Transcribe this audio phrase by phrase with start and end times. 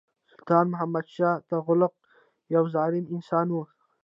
[0.31, 1.93] سلطان محمدشاه تغلق
[2.53, 3.63] یو ظالم انسان وو.